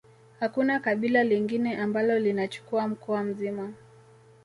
Hakuna 0.39 0.79
kabila 0.79 1.23
lingine 1.23 1.77
ambalo 1.77 2.19
linachukua 2.19 2.87
mkoa 2.87 3.23
mzima 3.23 3.73